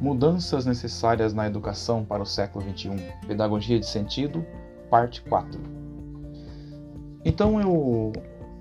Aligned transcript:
Mudanças 0.00 0.64
necessárias 0.64 1.34
na 1.34 1.46
educação 1.46 2.04
para 2.04 2.22
o 2.22 2.26
século 2.26 2.64
XXI. 2.64 2.90
Pedagogia 3.26 3.80
de 3.80 3.86
sentido, 3.86 4.44
parte 4.90 5.22
4. 5.22 5.60
Então 7.24 7.60
eu 7.60 8.12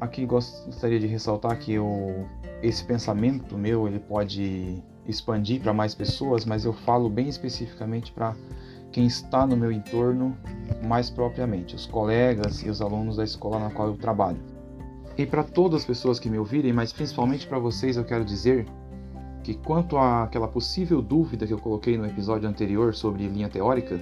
aqui 0.02 0.26
gostaria 0.26 1.00
de 1.00 1.08
ressaltar 1.08 1.58
que 1.60 1.74
eu, 1.74 2.28
esse 2.62 2.84
pensamento 2.84 3.58
meu 3.58 3.88
ele 3.88 4.00
pode 4.00 4.84
expandir 5.08 5.62
para 5.62 5.74
mais 5.74 5.96
pessoas, 5.96 6.46
mas 6.46 6.66
eu 6.66 6.74
falo 6.74 7.10
bem 7.10 7.30
especificamente 7.30 8.12
para 8.12 8.36
quem 8.92 9.06
está 9.06 9.46
no 9.46 9.56
meu 9.56 9.72
entorno 9.72 10.36
mais 10.86 11.10
propriamente, 11.10 11.76
os 11.76 11.86
colegas 11.86 12.64
e 12.64 12.70
os 12.70 12.82
alunos 12.82 13.18
da 13.18 13.24
escola 13.24 13.60
na 13.60 13.70
qual 13.70 13.90
eu 13.90 13.98
trabalho. 13.98 14.40
E 15.18 15.26
para 15.26 15.44
todas 15.44 15.82
as 15.82 15.86
pessoas 15.86 16.20
que 16.20 16.30
me 16.30 16.38
ouvirem, 16.38 16.74
mas 16.74 16.94
principalmente 16.94 17.48
para 17.48 17.58
vocês, 17.58 17.98
eu 17.98 18.04
quero 18.04 18.24
dizer 18.24 18.66
que 19.48 19.54
quanto 19.54 19.98
àquela 19.98 20.46
possível 20.46 21.02
dúvida 21.02 21.48
que 21.48 21.54
eu 21.54 21.58
coloquei 21.58 21.98
no 21.98 22.06
episódio 22.06 22.50
anterior 22.50 22.94
sobre 22.94 23.26
linha 23.30 23.48
teórica, 23.48 23.98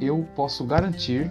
eu 0.00 0.26
posso 0.34 0.64
garantir 0.64 1.30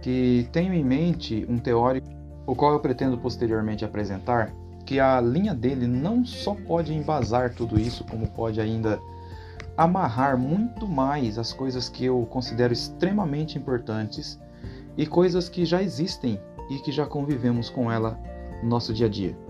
que 0.00 0.48
tenho 0.52 0.72
em 0.72 0.84
mente 0.84 1.44
um 1.48 1.58
teórico, 1.58 2.06
o 2.46 2.54
qual 2.54 2.72
eu 2.72 2.78
pretendo 2.78 3.18
posteriormente 3.18 3.84
apresentar, 3.84 4.54
que 4.86 5.00
a 5.00 5.20
linha 5.20 5.52
dele 5.52 5.88
não 5.88 6.24
só 6.24 6.54
pode 6.54 6.94
embasar 6.94 7.52
tudo 7.56 7.76
isso, 7.76 8.04
como 8.04 8.28
pode 8.28 8.60
ainda 8.60 9.00
amarrar 9.76 10.38
muito 10.38 10.86
mais 10.86 11.38
as 11.38 11.52
coisas 11.52 11.88
que 11.88 12.04
eu 12.04 12.24
considero 12.30 12.72
extremamente 12.72 13.58
importantes 13.58 14.38
e 14.96 15.08
coisas 15.08 15.48
que 15.48 15.64
já 15.64 15.82
existem 15.82 16.40
e 16.70 16.78
que 16.78 16.92
já 16.92 17.04
convivemos 17.04 17.68
com 17.68 17.90
ela 17.90 18.16
no 18.62 18.68
nosso 18.68 18.94
dia 18.94 19.06
a 19.06 19.10
dia. 19.10 19.49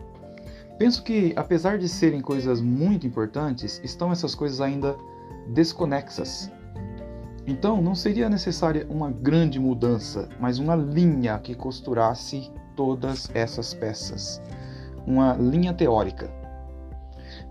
Penso 0.80 1.02
que, 1.02 1.34
apesar 1.37 1.77
de 1.77 1.87
serem 1.87 2.23
coisas 2.23 2.59
muito 2.59 3.07
importantes, 3.07 3.79
estão 3.84 4.11
essas 4.11 4.34
coisas 4.34 4.62
ainda 4.62 4.96
desconexas. 5.49 6.51
Então, 7.46 7.82
não 7.82 7.95
seria 7.95 8.30
necessária 8.30 8.87
uma 8.88 9.10
grande 9.10 9.60
mudança, 9.60 10.27
mas 10.40 10.59
uma 10.59 10.74
linha 10.74 11.38
que 11.38 11.55
costurasse 11.55 12.51
todas 12.74 13.30
essas 13.35 13.74
peças 13.74 14.40
uma 15.07 15.35
linha 15.35 15.74
teórica. 15.74 16.30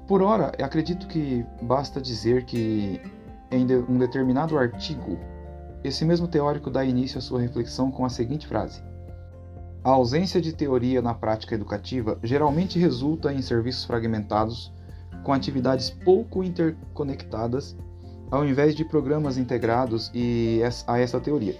Por 0.08 0.24
ora, 0.24 0.52
acredito 0.60 1.06
que 1.08 1.46
basta 1.62 2.02
dizer 2.02 2.46
que 2.46 3.00
em 3.52 3.64
um 3.88 4.00
determinado 4.00 4.58
artigo, 4.58 5.20
esse 5.84 6.04
mesmo 6.04 6.28
teórico 6.28 6.72
dá 6.72 6.84
início 6.84 7.20
à 7.20 7.22
sua 7.22 7.42
reflexão 7.42 7.92
com 7.92 8.04
a 8.04 8.10
seguinte 8.10 8.48
frase: 8.48 8.82
A 9.84 9.92
ausência 9.92 10.42
de 10.42 10.54
teoria 10.54 11.02
na 11.02 11.14
prática 11.14 11.56
educativa 11.56 12.20
geralmente 12.24 12.78
resulta 12.78 13.34
em 13.34 13.42
serviços 13.42 13.86
fragmentados, 13.86 14.74
com 15.24 15.34
atividades 15.34 15.90
pouco 15.90 16.44
interconectadas, 16.44 17.78
ao 18.32 18.46
invés 18.46 18.76
de 18.76 18.86
programas 18.86 19.38
integrados 19.38 20.12
a 20.88 21.00
essa 21.00 21.20
teoria 21.20 21.56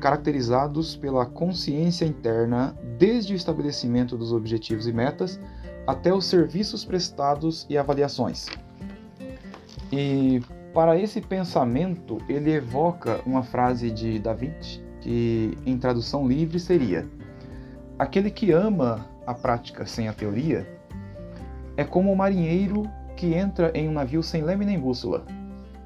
caracterizados 0.00 0.96
pela 0.96 1.26
consciência 1.26 2.04
interna 2.04 2.76
desde 2.98 3.32
o 3.32 3.36
estabelecimento 3.36 4.16
dos 4.16 4.32
objetivos 4.32 4.86
e 4.86 4.92
metas 4.92 5.40
até 5.86 6.12
os 6.12 6.24
serviços 6.24 6.84
prestados 6.84 7.66
e 7.68 7.76
avaliações. 7.76 8.46
E 9.92 10.42
para 10.72 10.98
esse 10.98 11.20
pensamento, 11.20 12.18
ele 12.28 12.52
evoca 12.52 13.20
uma 13.24 13.42
frase 13.42 13.90
de 13.90 14.18
Da 14.18 14.32
Vinci, 14.32 14.82
que 15.00 15.56
em 15.64 15.78
tradução 15.78 16.26
livre 16.26 16.58
seria: 16.58 17.08
Aquele 17.96 18.28
que 18.28 18.50
ama 18.50 19.06
a 19.24 19.32
prática 19.32 19.86
sem 19.86 20.08
a 20.08 20.12
teoria 20.12 20.66
é 21.76 21.84
como 21.84 22.12
o 22.12 22.16
marinheiro 22.16 22.82
que 23.16 23.34
entra 23.34 23.70
em 23.72 23.88
um 23.88 23.92
navio 23.92 24.20
sem 24.20 24.42
leme 24.42 24.64
nem 24.64 24.78
bússola 24.78 25.24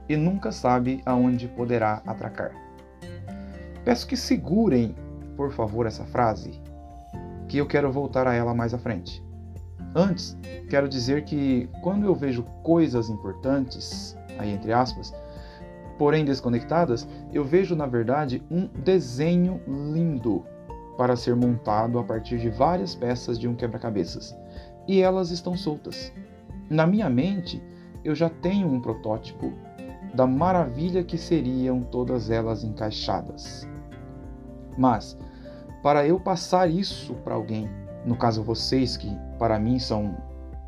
e 0.08 0.16
nunca 0.16 0.50
sabe 0.50 1.02
aonde 1.04 1.46
poderá 1.48 2.02
atracar. 2.06 2.52
Peço 3.84 4.06
que 4.06 4.16
segurem, 4.16 4.94
por 5.36 5.52
favor, 5.52 5.84
essa 5.84 6.04
frase, 6.04 6.58
que 7.46 7.58
eu 7.58 7.66
quero 7.66 7.92
voltar 7.92 8.26
a 8.26 8.32
ela 8.32 8.54
mais 8.54 8.72
à 8.72 8.78
frente. 8.78 9.22
Antes, 9.94 10.34
quero 10.70 10.88
dizer 10.88 11.24
que 11.24 11.68
quando 11.82 12.06
eu 12.06 12.14
vejo 12.14 12.42
coisas 12.62 13.10
importantes, 13.10 14.16
aí 14.38 14.50
entre 14.50 14.72
aspas, 14.72 15.12
porém 15.98 16.24
desconectadas, 16.24 17.06
eu 17.34 17.44
vejo 17.44 17.76
na 17.76 17.86
verdade 17.86 18.42
um 18.50 18.66
desenho 18.66 19.60
lindo 19.66 20.42
para 20.98 21.14
ser 21.14 21.36
montado 21.36 21.96
a 21.96 22.02
partir 22.02 22.38
de 22.38 22.50
várias 22.50 22.96
peças 22.96 23.38
de 23.38 23.46
um 23.46 23.54
quebra-cabeças. 23.54 24.36
E 24.88 25.00
elas 25.00 25.30
estão 25.30 25.56
soltas. 25.56 26.12
Na 26.68 26.88
minha 26.88 27.08
mente, 27.08 27.62
eu 28.04 28.16
já 28.16 28.28
tenho 28.28 28.66
um 28.66 28.80
protótipo 28.80 29.52
da 30.12 30.26
maravilha 30.26 31.04
que 31.04 31.16
seriam 31.16 31.82
todas 31.82 32.30
elas 32.30 32.64
encaixadas. 32.64 33.68
Mas, 34.76 35.16
para 35.84 36.04
eu 36.04 36.18
passar 36.18 36.68
isso 36.68 37.14
para 37.22 37.36
alguém, 37.36 37.70
no 38.04 38.16
caso 38.16 38.42
vocês 38.42 38.96
que 38.96 39.16
para 39.38 39.56
mim 39.56 39.78
são 39.78 40.16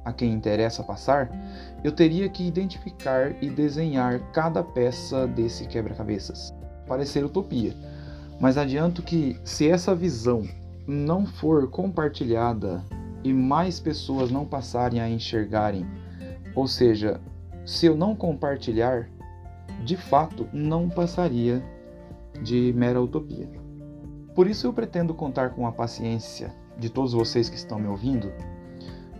a 0.04 0.12
quem 0.12 0.32
interessa 0.32 0.84
passar, 0.84 1.28
eu 1.82 1.90
teria 1.90 2.28
que 2.28 2.46
identificar 2.46 3.34
e 3.42 3.50
desenhar 3.50 4.20
cada 4.32 4.62
peça 4.62 5.26
desse 5.26 5.66
quebra-cabeças. 5.66 6.54
Parecer 6.86 7.24
utopia, 7.24 7.74
mas 8.40 8.56
adianto 8.56 9.02
que 9.02 9.38
se 9.44 9.68
essa 9.68 9.94
visão 9.94 10.48
não 10.86 11.26
for 11.26 11.68
compartilhada 11.68 12.82
e 13.22 13.34
mais 13.34 13.78
pessoas 13.78 14.30
não 14.30 14.46
passarem 14.46 14.98
a 14.98 15.08
enxergarem, 15.08 15.86
ou 16.54 16.66
seja, 16.66 17.20
se 17.66 17.84
eu 17.84 17.94
não 17.94 18.16
compartilhar, 18.16 19.08
de 19.84 19.96
fato 19.96 20.48
não 20.52 20.88
passaria 20.88 21.62
de 22.42 22.72
mera 22.74 23.00
utopia. 23.00 23.48
Por 24.34 24.46
isso 24.46 24.66
eu 24.66 24.72
pretendo 24.72 25.12
contar 25.12 25.50
com 25.50 25.66
a 25.66 25.72
paciência 25.72 26.54
de 26.78 26.88
todos 26.88 27.12
vocês 27.12 27.50
que 27.50 27.56
estão 27.56 27.78
me 27.78 27.88
ouvindo 27.88 28.32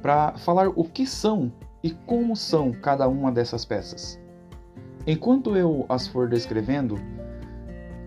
para 0.00 0.32
falar 0.38 0.68
o 0.68 0.84
que 0.84 1.06
são 1.06 1.52
e 1.82 1.90
como 1.90 2.34
são 2.34 2.72
cada 2.72 3.06
uma 3.06 3.30
dessas 3.30 3.66
peças. 3.66 4.18
Enquanto 5.06 5.56
eu 5.56 5.84
as 5.88 6.06
for 6.06 6.28
descrevendo, 6.28 6.98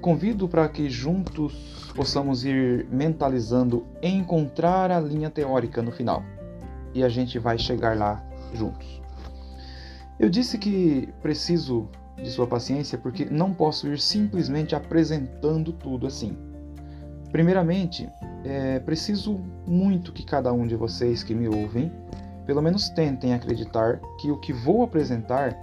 convido 0.03 0.49
para 0.49 0.67
que 0.67 0.89
juntos 0.89 1.93
possamos 1.95 2.43
ir 2.43 2.85
mentalizando 2.91 3.87
encontrar 4.01 4.91
a 4.91 4.99
linha 4.99 5.29
teórica 5.29 5.81
no 5.81 5.93
final. 5.93 6.21
E 6.93 7.01
a 7.01 7.07
gente 7.07 7.39
vai 7.39 7.57
chegar 7.57 7.97
lá 7.97 8.21
juntos. 8.53 9.01
Eu 10.19 10.29
disse 10.29 10.57
que 10.57 11.07
preciso 11.21 11.87
de 12.21 12.29
sua 12.29 12.45
paciência 12.45 12.97
porque 12.97 13.25
não 13.25 13.53
posso 13.53 13.87
ir 13.87 13.97
simplesmente 13.97 14.75
apresentando 14.75 15.71
tudo 15.71 16.05
assim. 16.05 16.37
Primeiramente, 17.31 18.09
é 18.43 18.79
preciso 18.79 19.39
muito 19.65 20.11
que 20.11 20.25
cada 20.25 20.51
um 20.51 20.67
de 20.67 20.75
vocês 20.75 21.23
que 21.23 21.33
me 21.33 21.47
ouvem, 21.47 21.89
pelo 22.45 22.61
menos 22.61 22.89
tentem 22.89 23.33
acreditar 23.33 24.01
que 24.19 24.29
o 24.29 24.37
que 24.37 24.51
vou 24.51 24.83
apresentar 24.83 25.57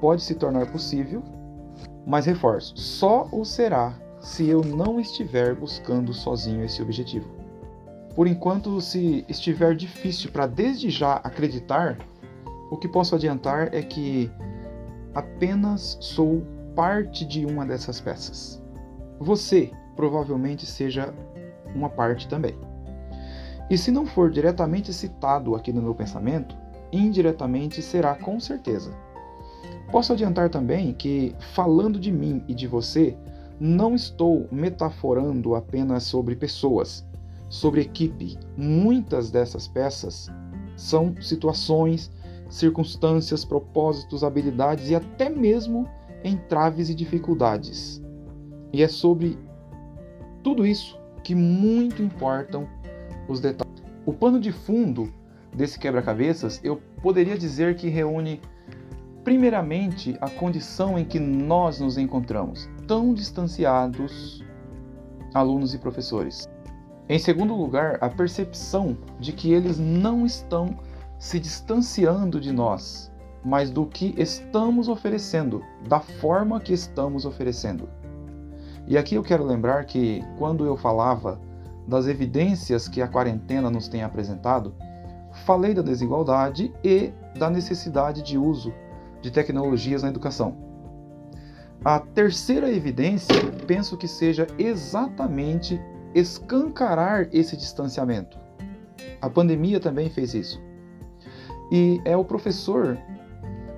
pode 0.00 0.22
se 0.22 0.34
tornar 0.34 0.66
possível, 0.66 1.22
mas 2.08 2.24
reforço, 2.24 2.72
só 2.74 3.28
o 3.30 3.44
será 3.44 3.94
se 4.18 4.48
eu 4.48 4.62
não 4.62 4.98
estiver 4.98 5.54
buscando 5.54 6.14
sozinho 6.14 6.64
esse 6.64 6.80
objetivo. 6.80 7.28
Por 8.14 8.26
enquanto, 8.26 8.80
se 8.80 9.26
estiver 9.28 9.76
difícil 9.76 10.32
para 10.32 10.46
desde 10.46 10.88
já 10.88 11.16
acreditar, 11.16 11.98
o 12.70 12.78
que 12.78 12.88
posso 12.88 13.14
adiantar 13.14 13.74
é 13.74 13.82
que 13.82 14.30
apenas 15.14 15.98
sou 16.00 16.42
parte 16.74 17.26
de 17.26 17.44
uma 17.44 17.66
dessas 17.66 18.00
peças. 18.00 18.60
Você, 19.20 19.70
provavelmente 19.94 20.64
seja 20.64 21.12
uma 21.74 21.90
parte 21.90 22.26
também. 22.26 22.56
E 23.68 23.76
se 23.76 23.90
não 23.90 24.06
for 24.06 24.30
diretamente 24.30 24.94
citado 24.94 25.54
aqui 25.54 25.74
no 25.74 25.82
meu 25.82 25.94
pensamento, 25.94 26.56
indiretamente 26.90 27.82
será 27.82 28.14
com 28.14 28.40
certeza. 28.40 28.96
Posso 29.90 30.12
adiantar 30.12 30.50
também 30.50 30.92
que, 30.92 31.34
falando 31.54 31.98
de 31.98 32.12
mim 32.12 32.42
e 32.46 32.54
de 32.54 32.66
você, 32.66 33.16
não 33.58 33.94
estou 33.94 34.46
metaforando 34.52 35.54
apenas 35.54 36.04
sobre 36.04 36.36
pessoas, 36.36 37.06
sobre 37.48 37.80
equipe. 37.80 38.38
Muitas 38.56 39.30
dessas 39.30 39.66
peças 39.66 40.28
são 40.76 41.14
situações, 41.20 42.10
circunstâncias, 42.50 43.44
propósitos, 43.44 44.22
habilidades 44.22 44.90
e 44.90 44.94
até 44.94 45.30
mesmo 45.30 45.88
entraves 46.22 46.90
e 46.90 46.94
dificuldades. 46.94 48.02
E 48.72 48.82
é 48.82 48.88
sobre 48.88 49.38
tudo 50.42 50.66
isso 50.66 50.98
que 51.24 51.34
muito 51.34 52.02
importam 52.02 52.68
os 53.26 53.40
detalhes. 53.40 53.82
O 54.04 54.12
pano 54.12 54.38
de 54.38 54.52
fundo 54.52 55.12
desse 55.54 55.78
quebra-cabeças, 55.78 56.60
eu 56.62 56.76
poderia 57.02 57.36
dizer 57.36 57.74
que 57.74 57.88
reúne 57.88 58.40
primeiramente 59.28 60.16
a 60.22 60.30
condição 60.30 60.98
em 60.98 61.04
que 61.04 61.20
nós 61.20 61.80
nos 61.80 61.98
encontramos, 61.98 62.66
tão 62.86 63.12
distanciados, 63.12 64.42
alunos 65.34 65.74
e 65.74 65.78
professores. 65.78 66.48
Em 67.10 67.18
segundo 67.18 67.54
lugar, 67.54 67.98
a 68.00 68.08
percepção 68.08 68.96
de 69.20 69.34
que 69.34 69.52
eles 69.52 69.78
não 69.78 70.24
estão 70.24 70.78
se 71.18 71.38
distanciando 71.38 72.40
de 72.40 72.50
nós, 72.50 73.12
mas 73.44 73.70
do 73.70 73.84
que 73.84 74.14
estamos 74.16 74.88
oferecendo, 74.88 75.62
da 75.86 76.00
forma 76.00 76.58
que 76.58 76.72
estamos 76.72 77.26
oferecendo. 77.26 77.86
E 78.86 78.96
aqui 78.96 79.14
eu 79.14 79.22
quero 79.22 79.44
lembrar 79.44 79.84
que 79.84 80.24
quando 80.38 80.64
eu 80.64 80.74
falava 80.74 81.38
das 81.86 82.06
evidências 82.06 82.88
que 82.88 83.02
a 83.02 83.06
quarentena 83.06 83.70
nos 83.70 83.88
tem 83.88 84.02
apresentado, 84.02 84.74
falei 85.44 85.74
da 85.74 85.82
desigualdade 85.82 86.72
e 86.82 87.12
da 87.38 87.50
necessidade 87.50 88.22
de 88.22 88.38
uso 88.38 88.72
de 89.20 89.30
tecnologias 89.30 90.02
na 90.02 90.08
educação. 90.08 90.56
A 91.84 92.00
terceira 92.00 92.70
evidência, 92.70 93.34
penso 93.66 93.96
que 93.96 94.08
seja 94.08 94.46
exatamente 94.58 95.80
escancarar 96.14 97.28
esse 97.32 97.56
distanciamento. 97.56 98.38
A 99.20 99.30
pandemia 99.30 99.78
também 99.78 100.10
fez 100.10 100.34
isso. 100.34 100.60
E 101.70 102.00
é 102.04 102.16
o 102.16 102.24
professor 102.24 102.98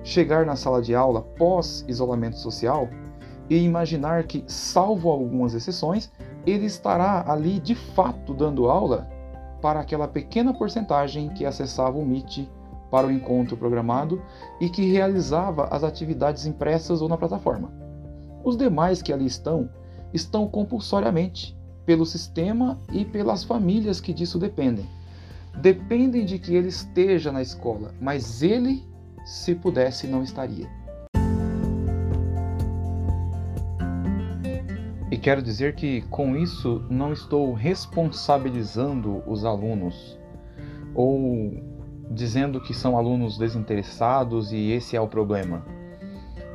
chegar 0.03 0.45
na 0.45 0.55
sala 0.55 0.81
de 0.81 0.95
aula 0.95 1.21
pós 1.21 1.85
isolamento 1.87 2.37
social 2.37 2.89
e 3.49 3.57
imaginar 3.57 4.23
que, 4.23 4.43
salvo 4.47 5.09
algumas 5.09 5.53
exceções, 5.53 6.11
ele 6.45 6.65
estará 6.65 7.23
ali 7.31 7.59
de 7.59 7.75
fato 7.75 8.33
dando 8.33 8.69
aula 8.69 9.07
para 9.61 9.79
aquela 9.79 10.07
pequena 10.07 10.53
porcentagem 10.53 11.29
que 11.29 11.45
acessava 11.45 11.97
o 11.97 12.05
Meet 12.05 12.49
para 12.91 13.07
o 13.07 13.11
encontro 13.11 13.55
programado 13.55 14.21
e 14.59 14.69
que 14.69 14.91
realizava 14.91 15.65
as 15.71 15.83
atividades 15.83 16.45
impressas 16.45 17.01
ou 17.01 17.07
na 17.07 17.17
plataforma. 17.17 17.71
Os 18.43 18.57
demais 18.57 19.01
que 19.01 19.13
ali 19.13 19.25
estão, 19.25 19.69
estão 20.13 20.47
compulsoriamente, 20.47 21.57
pelo 21.85 22.05
sistema 22.05 22.79
e 22.91 23.03
pelas 23.03 23.43
famílias 23.43 23.99
que 23.99 24.13
disso 24.13 24.37
dependem. 24.37 24.85
Dependem 25.61 26.25
de 26.25 26.37
que 26.37 26.53
ele 26.53 26.67
esteja 26.67 27.31
na 27.31 27.41
escola, 27.41 27.93
mas 27.99 28.41
ele, 28.43 28.85
se 29.25 29.55
pudesse, 29.55 30.07
não 30.07 30.23
estaria. 30.23 30.69
E 35.09 35.17
quero 35.17 35.41
dizer 35.41 35.75
que 35.75 36.01
com 36.03 36.37
isso 36.37 36.85
não 36.89 37.11
estou 37.11 37.53
responsabilizando 37.53 39.21
os 39.27 39.43
alunos 39.43 40.17
ou 40.95 41.53
dizendo 42.13 42.61
que 42.61 42.73
são 42.73 42.97
alunos 42.97 43.37
desinteressados 43.37 44.51
e 44.51 44.71
esse 44.71 44.95
é 44.95 45.01
o 45.01 45.07
problema. 45.07 45.65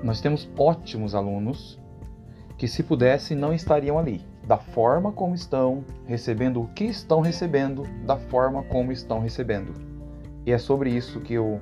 Nós 0.03 0.21
temos 0.21 0.49
ótimos 0.59 1.15
alunos 1.15 1.81
que, 2.57 2.69
se 2.69 2.83
pudessem, 2.83 3.37
não 3.37 3.53
estariam 3.53 3.99
ali, 3.99 4.25
da 4.47 4.57
forma 4.57 5.13
como 5.13 5.35
estão, 5.35 5.85
recebendo 6.07 6.63
o 6.63 6.69
que 6.69 6.85
estão 6.85 7.21
recebendo, 7.21 7.83
da 8.05 8.17
forma 8.17 8.63
como 8.63 8.93
estão 8.93 9.21
recebendo. 9.21 9.73
E 10.45 10.53
é 10.53 10.59
sobre 10.59 10.91
isso 10.91 11.21
que 11.21 11.35
eu 11.35 11.61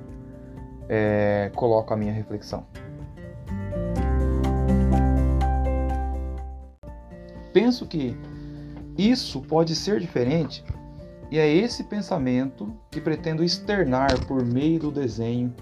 é, 0.87 1.51
coloco 1.55 1.93
a 1.93 1.97
minha 1.97 2.13
reflexão. 2.13 2.65
penso 7.55 7.85
que 7.85 8.17
isso 8.97 9.39
pode 9.39 9.75
ser 9.75 10.01
diferente 10.01 10.61
e 11.35 11.37
é 11.37 11.53
esse 11.53 11.83
pensamento 11.83 12.73
que 12.89 13.01
pretendo 13.01 13.43
externar 13.43 14.25
por 14.25 14.45
meio 14.45 14.79
do 14.79 14.89
desenho 14.89 15.53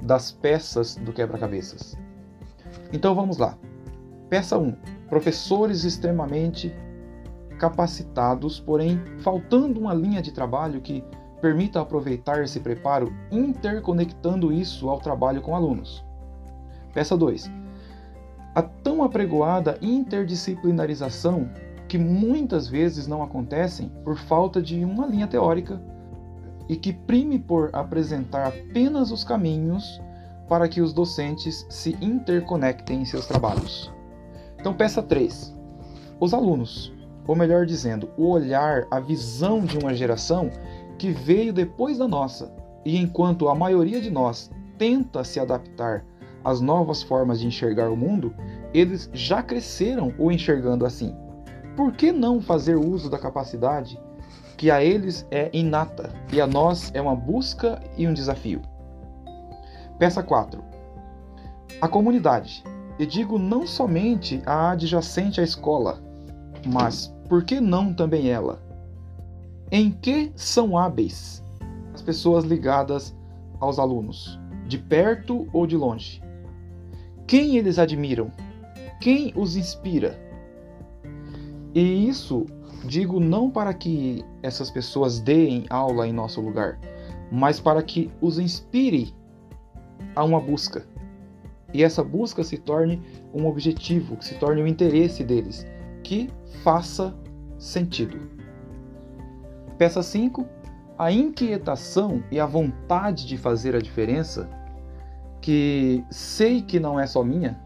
das 0.00 0.32
peças 0.32 0.96
do 0.96 1.12
quebra-cabeças. 1.12 1.94
Então 2.94 3.14
vamos 3.14 3.36
lá. 3.36 3.58
Peça 4.30 4.56
1. 4.56 4.74
Professores 5.06 5.84
extremamente 5.84 6.74
capacitados, 7.58 8.58
porém 8.58 8.98
faltando 9.18 9.78
uma 9.78 9.92
linha 9.92 10.22
de 10.22 10.32
trabalho 10.32 10.80
que 10.80 11.04
permita 11.42 11.78
aproveitar 11.78 12.42
esse 12.42 12.58
preparo 12.58 13.14
interconectando 13.30 14.50
isso 14.50 14.88
ao 14.88 14.98
trabalho 14.98 15.42
com 15.42 15.54
alunos. 15.54 16.02
Peça 16.94 17.14
2 17.18 17.58
a 18.54 18.62
tão 18.62 19.04
apregoada 19.04 19.78
interdisciplinarização 19.80 21.48
que 21.88 21.96
muitas 21.96 22.68
vezes 22.68 23.06
não 23.06 23.22
acontecem 23.22 23.90
por 24.04 24.16
falta 24.18 24.60
de 24.60 24.84
uma 24.84 25.06
linha 25.06 25.26
teórica 25.26 25.80
e 26.68 26.76
que 26.76 26.92
prime 26.92 27.38
por 27.38 27.70
apresentar 27.72 28.48
apenas 28.48 29.10
os 29.10 29.24
caminhos 29.24 30.00
para 30.48 30.68
que 30.68 30.80
os 30.80 30.92
docentes 30.92 31.66
se 31.70 31.96
interconectem 32.00 33.00
em 33.00 33.04
seus 33.04 33.26
trabalhos. 33.26 33.90
Então, 34.60 34.74
peça 34.74 35.02
3. 35.02 35.56
Os 36.20 36.34
alunos, 36.34 36.92
ou 37.26 37.34
melhor 37.34 37.64
dizendo, 37.64 38.10
o 38.16 38.28
olhar, 38.28 38.86
a 38.90 39.00
visão 39.00 39.64
de 39.64 39.78
uma 39.78 39.94
geração 39.94 40.50
que 40.98 41.10
veio 41.10 41.52
depois 41.52 41.96
da 41.96 42.08
nossa, 42.08 42.52
e 42.84 42.98
enquanto 42.98 43.48
a 43.48 43.54
maioria 43.54 44.00
de 44.00 44.10
nós 44.10 44.50
tenta 44.76 45.24
se 45.24 45.38
adaptar 45.40 46.04
as 46.44 46.60
novas 46.60 47.02
formas 47.02 47.40
de 47.40 47.46
enxergar 47.46 47.90
o 47.90 47.96
mundo, 47.96 48.34
eles 48.74 49.10
já 49.12 49.42
cresceram 49.42 50.12
o 50.18 50.30
enxergando 50.30 50.84
assim. 50.84 51.14
Por 51.78 51.92
que 51.92 52.10
não 52.10 52.40
fazer 52.40 52.74
uso 52.74 53.08
da 53.08 53.16
capacidade 53.16 53.96
que 54.56 54.68
a 54.68 54.82
eles 54.82 55.24
é 55.30 55.48
inata 55.52 56.12
e 56.32 56.40
a 56.40 56.46
nós 56.48 56.90
é 56.92 57.00
uma 57.00 57.14
busca 57.14 57.80
e 57.96 58.04
um 58.04 58.12
desafio? 58.12 58.60
Peça 59.96 60.20
4. 60.20 60.60
A 61.80 61.86
comunidade. 61.86 62.64
E 62.98 63.06
digo 63.06 63.38
não 63.38 63.64
somente 63.64 64.42
a 64.44 64.72
adjacente 64.72 65.40
à 65.40 65.44
escola, 65.44 66.02
mas 66.66 67.14
por 67.28 67.44
que 67.44 67.60
não 67.60 67.94
também 67.94 68.28
ela? 68.28 68.60
Em 69.70 69.92
que 69.92 70.32
são 70.34 70.76
hábeis 70.76 71.44
as 71.94 72.02
pessoas 72.02 72.44
ligadas 72.44 73.16
aos 73.60 73.78
alunos, 73.78 74.36
de 74.66 74.78
perto 74.78 75.46
ou 75.52 75.64
de 75.64 75.76
longe? 75.76 76.20
quem 77.24 77.56
eles 77.56 77.78
admiram, 77.78 78.32
quem 79.00 79.32
os 79.36 79.54
inspira. 79.54 80.27
E 81.74 82.08
isso 82.08 82.46
digo 82.84 83.20
não 83.20 83.50
para 83.50 83.74
que 83.74 84.24
essas 84.42 84.70
pessoas 84.70 85.20
deem 85.20 85.66
aula 85.68 86.06
em 86.06 86.12
nosso 86.12 86.40
lugar, 86.40 86.78
mas 87.30 87.60
para 87.60 87.82
que 87.82 88.10
os 88.20 88.38
inspire 88.38 89.14
a 90.14 90.24
uma 90.24 90.40
busca. 90.40 90.86
E 91.72 91.82
essa 91.84 92.02
busca 92.02 92.42
se 92.42 92.56
torne 92.56 93.02
um 93.34 93.46
objetivo, 93.46 94.16
que 94.16 94.24
se 94.24 94.34
torne 94.36 94.62
o 94.62 94.64
um 94.64 94.66
interesse 94.66 95.22
deles, 95.22 95.66
que 96.02 96.30
faça 96.62 97.14
sentido. 97.58 98.18
Peça 99.76 100.02
5. 100.02 100.46
A 100.96 101.12
inquietação 101.12 102.24
e 102.30 102.40
a 102.40 102.46
vontade 102.46 103.26
de 103.26 103.36
fazer 103.36 103.76
a 103.76 103.78
diferença 103.78 104.48
que 105.40 106.04
sei 106.10 106.62
que 106.62 106.80
não 106.80 106.98
é 106.98 107.06
só 107.06 107.22
minha, 107.22 107.60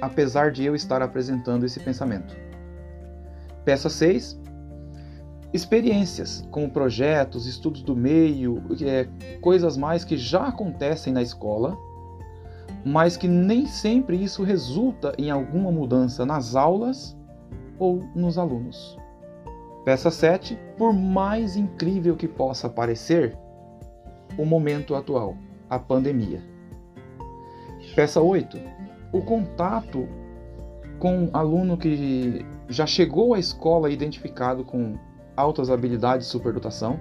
apesar 0.00 0.52
de 0.52 0.64
eu 0.64 0.74
estar 0.74 1.02
apresentando 1.02 1.64
esse 1.64 1.80
pensamento. 1.80 2.49
Peça 3.70 3.88
6. 3.88 4.36
Experiências, 5.52 6.44
como 6.50 6.68
projetos, 6.68 7.46
estudos 7.46 7.84
do 7.84 7.94
meio, 7.94 8.60
é, 8.84 9.06
coisas 9.40 9.76
mais 9.76 10.02
que 10.02 10.16
já 10.16 10.48
acontecem 10.48 11.12
na 11.12 11.22
escola, 11.22 11.78
mas 12.84 13.16
que 13.16 13.28
nem 13.28 13.66
sempre 13.66 14.20
isso 14.20 14.42
resulta 14.42 15.14
em 15.16 15.30
alguma 15.30 15.70
mudança 15.70 16.26
nas 16.26 16.56
aulas 16.56 17.16
ou 17.78 18.02
nos 18.12 18.38
alunos. 18.38 18.98
Peça 19.84 20.10
7. 20.10 20.58
Por 20.76 20.92
mais 20.92 21.54
incrível 21.54 22.16
que 22.16 22.26
possa 22.26 22.68
parecer, 22.68 23.38
o 24.36 24.44
momento 24.44 24.96
atual, 24.96 25.36
a 25.68 25.78
pandemia. 25.78 26.42
Peça 27.94 28.20
8. 28.20 28.58
O 29.12 29.22
contato 29.22 30.08
com 30.98 31.30
aluno 31.32 31.78
que 31.78 32.44
já 32.70 32.86
chegou 32.86 33.34
à 33.34 33.38
escola 33.38 33.90
identificado 33.90 34.64
com 34.64 34.96
altas 35.36 35.68
habilidades 35.70 36.26
de 36.26 36.32
superdotação 36.32 36.98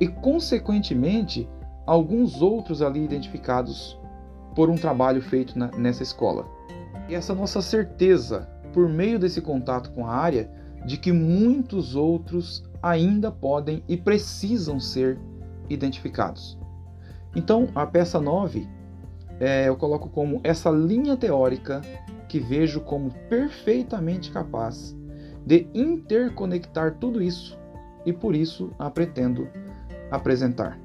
e, 0.00 0.06
consequentemente, 0.06 1.48
alguns 1.86 2.40
outros 2.40 2.80
ali 2.80 3.04
identificados 3.04 3.98
por 4.54 4.70
um 4.70 4.76
trabalho 4.76 5.20
feito 5.20 5.58
na, 5.58 5.68
nessa 5.72 6.02
escola. 6.02 6.46
E 7.08 7.14
essa 7.14 7.34
nossa 7.34 7.60
certeza, 7.60 8.48
por 8.72 8.88
meio 8.88 9.18
desse 9.18 9.40
contato 9.40 9.90
com 9.90 10.06
a 10.06 10.14
área, 10.14 10.50
de 10.86 10.96
que 10.96 11.12
muitos 11.12 11.96
outros 11.96 12.64
ainda 12.82 13.30
podem 13.30 13.82
e 13.88 13.96
precisam 13.96 14.78
ser 14.78 15.18
identificados. 15.68 16.58
Então, 17.34 17.68
a 17.74 17.86
peça 17.86 18.20
9 18.20 18.68
é, 19.40 19.68
eu 19.68 19.76
coloco 19.76 20.08
como 20.08 20.40
essa 20.44 20.70
linha 20.70 21.16
teórica 21.16 21.80
que 22.32 22.40
vejo 22.40 22.80
como 22.80 23.10
perfeitamente 23.28 24.30
capaz 24.32 24.96
de 25.44 25.68
interconectar 25.74 26.94
tudo 26.98 27.22
isso 27.22 27.60
e 28.06 28.12
por 28.12 28.34
isso 28.34 28.72
a 28.78 28.88
pretendo 28.88 29.46
apresentar. 30.10 30.80